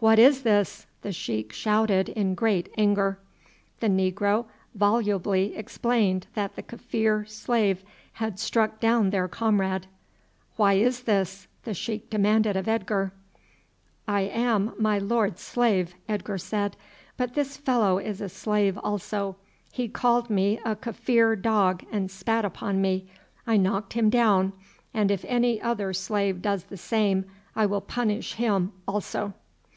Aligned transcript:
"What 0.00 0.18
is 0.18 0.42
this?" 0.42 0.84
the 1.00 1.12
sheik 1.12 1.50
shouted 1.54 2.10
in 2.10 2.34
great 2.34 2.68
anger. 2.76 3.18
The 3.80 3.86
negro 3.88 4.44
volubly 4.74 5.56
explained 5.56 6.26
that 6.34 6.56
the 6.56 6.62
Kaffir 6.62 7.26
slave 7.26 7.82
had 8.20 8.38
struck 8.38 8.80
down 8.80 9.08
their 9.08 9.28
comrade. 9.28 9.86
"Why 10.56 10.74
is 10.74 11.04
this?" 11.04 11.46
the 11.62 11.72
sheik 11.72 12.10
demanded 12.10 12.54
of 12.54 12.68
Edgar. 12.68 13.14
"I 14.06 14.20
am 14.22 14.74
my 14.78 14.98
lord's 14.98 15.40
slave," 15.40 15.94
Edgar 16.06 16.36
said; 16.36 16.76
"but 17.16 17.32
this 17.32 17.56
fellow 17.56 17.96
is 17.96 18.20
a 18.20 18.28
slave 18.28 18.76
also. 18.82 19.36
He 19.72 19.88
called 19.88 20.28
me 20.28 20.60
a 20.66 20.76
Kaffir 20.76 21.34
dog 21.34 21.82
and 21.90 22.10
spat 22.10 22.44
upon 22.44 22.82
me. 22.82 23.06
I 23.46 23.56
knocked 23.56 23.94
him 23.94 24.10
down; 24.10 24.52
and 24.92 25.10
if 25.10 25.24
any 25.26 25.62
other 25.62 25.94
slave 25.94 26.42
does 26.42 26.64
the 26.64 26.76
same 26.76 27.24
I 27.56 27.64
will 27.64 27.80
punish 27.80 28.34
him 28.34 28.72
also." 28.86 29.32